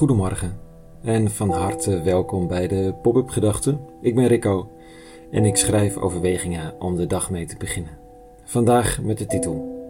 [0.00, 0.58] Goedemorgen
[1.02, 3.80] en van harte welkom bij de Pop-up Gedachten.
[4.00, 4.70] Ik ben Rico
[5.30, 7.98] en ik schrijf overwegingen om de dag mee te beginnen.
[8.44, 9.84] Vandaag met de titel: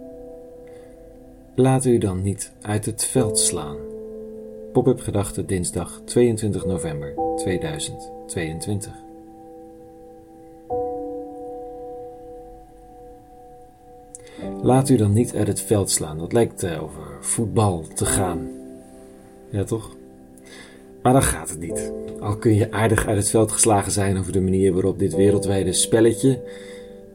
[1.55, 3.77] Laat u dan niet uit het veld slaan.
[4.73, 8.93] Pop-up Gedachten dinsdag 22 november 2022.
[14.63, 16.19] Laat u dan niet uit het veld slaan.
[16.19, 18.49] Dat lijkt eh, over voetbal te gaan.
[19.51, 19.99] Ja, toch?
[21.03, 21.93] Maar dan gaat het niet.
[22.21, 25.73] Al kun je aardig uit het veld geslagen zijn over de manier waarop dit wereldwijde
[25.73, 26.41] spelletje,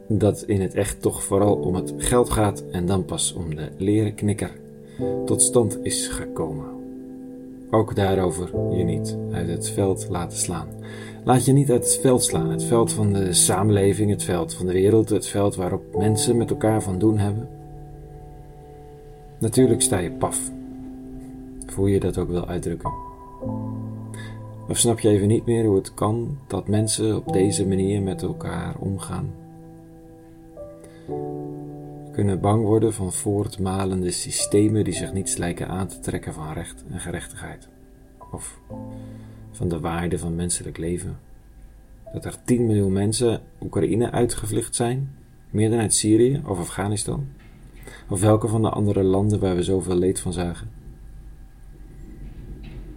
[0.07, 3.69] dat in het echt toch vooral om het geld gaat en dan pas om de
[3.77, 4.51] leren knikker,
[5.25, 6.65] tot stand is gekomen.
[7.71, 10.67] Ook daarover je niet uit het veld laten slaan.
[11.23, 14.65] Laat je niet uit het veld slaan, het veld van de samenleving, het veld van
[14.65, 17.47] de wereld, het veld waarop mensen met elkaar van doen hebben.
[19.39, 20.39] Natuurlijk sta je paf,
[21.75, 23.14] hoe je dat ook wil uitdrukken.
[24.67, 28.21] Of snap je even niet meer hoe het kan dat mensen op deze manier met
[28.21, 29.33] elkaar omgaan?
[32.11, 36.83] Kunnen bang worden van voortmalende systemen die zich niets lijken aan te trekken van recht
[36.91, 37.67] en gerechtigheid.
[38.31, 38.59] Of
[39.51, 41.17] van de waarde van menselijk leven.
[42.13, 45.15] Dat er 10 miljoen mensen Oekraïne uitgevlucht zijn,
[45.49, 47.27] meer dan uit Syrië of Afghanistan.
[48.09, 50.69] Of welke van de andere landen waar we zoveel leed van zagen.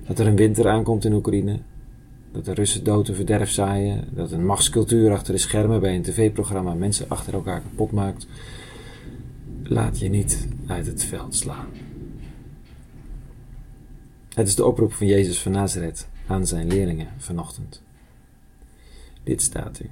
[0.08, 1.58] Dat er een winter aankomt in Oekraïne.
[2.32, 4.04] Dat de Russen dood en verderf zaaien.
[4.10, 8.26] Dat een machtscultuur achter de schermen bij een tv-programma mensen achter elkaar kapot maakt.
[9.62, 11.68] Laat je niet uit het veld slaan.
[14.34, 17.82] Het is de oproep van Jezus van Nazareth aan zijn leerlingen vanochtend.
[19.22, 19.88] Dit staat u.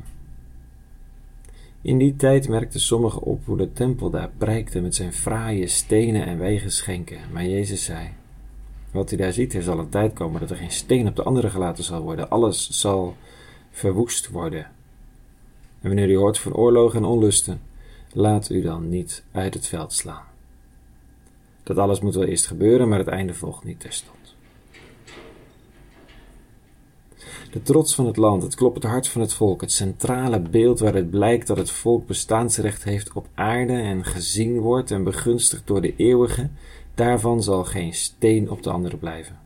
[1.80, 6.26] In die tijd merkten sommigen op hoe de tempel daar prijkte met zijn fraaie stenen
[6.26, 8.08] en wegenschenken, maar Jezus zei:
[8.96, 11.22] wat u daar ziet, er zal een tijd komen dat er geen steen op de
[11.22, 12.30] andere gelaten zal worden.
[12.30, 13.16] Alles zal
[13.70, 14.64] verwoest worden.
[15.80, 17.60] En wanneer u hoort van oorlogen en onlusten,
[18.12, 20.24] laat u dan niet uit het veld slaan.
[21.62, 24.16] Dat alles moet wel eerst gebeuren, maar het einde volgt niet terstond.
[27.50, 31.10] De trots van het land, het kloppend hart van het volk, het centrale beeld waaruit
[31.10, 35.96] blijkt dat het volk bestaansrecht heeft op aarde en gezien wordt en begunstigd door de
[35.96, 36.48] eeuwige,
[36.96, 39.38] Daarvan zal geen steen op de andere blijven.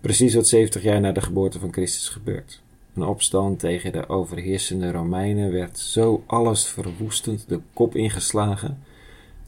[0.00, 2.62] Precies wat 70 jaar na de geboorte van Christus gebeurt.
[2.94, 8.78] Een opstand tegen de overheersende Romeinen werd zo alles verwoestend de kop ingeslagen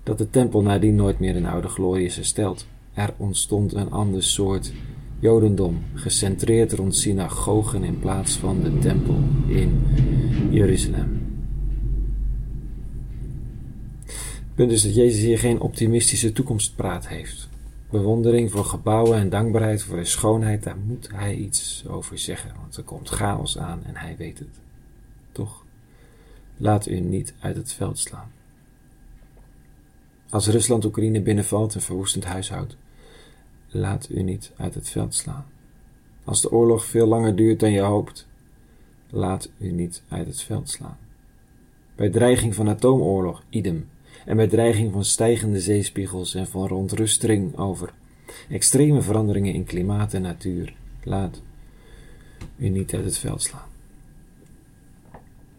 [0.03, 2.67] dat de tempel nadien nooit meer in oude glorie is hersteld.
[2.95, 4.73] Er ontstond een ander soort
[5.19, 9.83] Jodendom, gecentreerd rond synagogen in plaats van de tempel in
[10.51, 11.28] Jeruzalem.
[14.59, 17.49] Punt is dat Jezus hier geen optimistische toekomstpraat heeft.
[17.91, 22.77] Bewondering voor gebouwen en dankbaarheid voor de schoonheid, daar moet hij iets over zeggen, want
[22.77, 24.61] er komt chaos aan en hij weet het.
[25.33, 25.65] Toch,
[26.57, 28.31] laat u niet uit het veld slaan.
[30.31, 32.77] Als Rusland Oekraïne binnenvalt en verwoestend huishoudt,
[33.69, 35.47] laat u niet uit het veld slaan.
[36.25, 38.27] Als de oorlog veel langer duurt dan je hoopt,
[39.11, 40.99] laat u niet uit het veld slaan.
[41.95, 43.89] Bij dreiging van atoomoorlog, idem
[44.29, 47.93] en bij dreiging van stijgende zeespiegels en van rontrustering over
[48.49, 51.43] extreme veranderingen in klimaat en natuur, laat
[52.57, 53.69] u niet uit het veld slaan.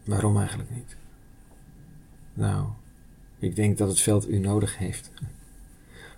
[0.03, 0.97] Waarom eigenlijk niet?
[2.33, 2.67] Nou,
[3.39, 5.11] ik denk dat het veld u nodig heeft.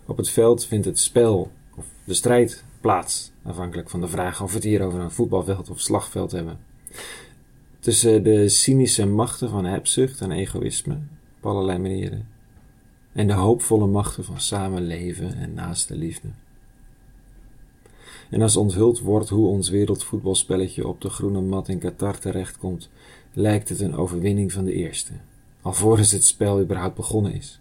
[0.05, 4.49] Op het veld vindt het spel of de strijd plaats, afhankelijk van de vraag of
[4.49, 6.59] we het hier over een voetbalveld of slagveld hebben.
[7.79, 10.97] Tussen de cynische machten van hebzucht en egoïsme,
[11.37, 12.39] op allerlei manieren,
[13.13, 16.27] en de hoopvolle machten van samenleven en naaste liefde.
[18.29, 22.89] En als onthuld wordt hoe ons wereldvoetbalspelletje op de groene mat in Qatar terechtkomt,
[23.33, 25.13] lijkt het een overwinning van de eerste,
[25.61, 27.59] alvorens het spel überhaupt begonnen is.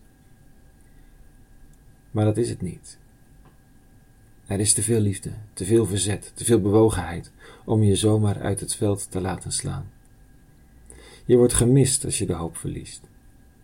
[2.10, 2.98] Maar dat is het niet.
[4.46, 7.32] Er is te veel liefde, te veel verzet, te veel bewogenheid
[7.64, 9.90] om je zomaar uit het veld te laten slaan.
[11.26, 13.09] Je wordt gemist als je de hoop verliest.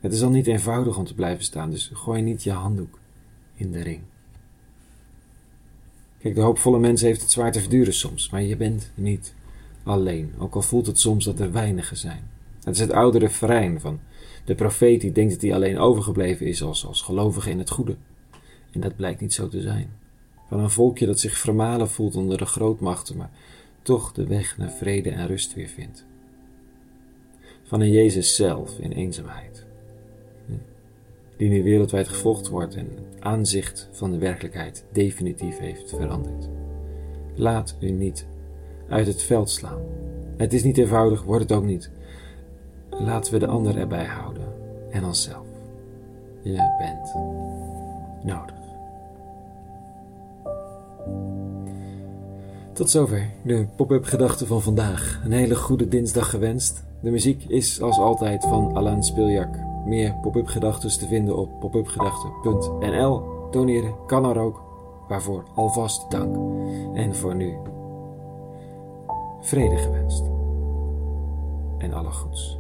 [0.00, 2.98] Het is al niet eenvoudig om te blijven staan, dus gooi niet je handdoek
[3.54, 4.00] in de ring.
[6.19, 9.34] Kijk, de hoopvolle mens heeft het zwaar te verduren soms, maar je bent niet
[9.82, 12.31] alleen, ook al voelt het soms dat er weinigen zijn.
[12.64, 14.00] Het is het oude refrein van
[14.44, 17.96] de profeet die denkt dat hij alleen overgebleven is als, als gelovige in het goede.
[18.72, 19.90] En dat blijkt niet zo te zijn.
[20.48, 23.31] Van een volkje dat zich vermalen voelt onder de grootmachten, maar
[23.82, 26.04] toch de weg naar vrede en rust weer vindt.
[27.64, 29.65] Van een Jezus zelf in eenzaamheid.
[31.36, 36.48] Die nu wereldwijd gevolgd wordt en het aanzicht van de werkelijkheid definitief heeft veranderd.
[37.34, 38.26] Laat u niet
[38.88, 39.80] uit het veld slaan.
[40.36, 41.90] Het is niet eenvoudig, wordt het ook niet.
[42.90, 44.52] Laten we de ander erbij houden
[44.90, 45.46] en onszelf.
[46.42, 47.14] Je bent
[48.24, 48.54] nodig.
[52.72, 55.20] Tot zover de pop-up gedachten van vandaag.
[55.24, 56.84] Een hele goede dinsdag gewenst.
[57.00, 59.65] De muziek is als altijd van Alain Spiljak.
[59.86, 63.22] Meer pop-up gedachten te vinden op popupgedachten.nl.
[63.50, 64.62] Doneren kan er ook,
[65.08, 66.36] waarvoor alvast dank.
[66.94, 67.56] En voor nu,
[69.40, 70.24] vrede gewenst.
[71.78, 72.58] En alle goeds.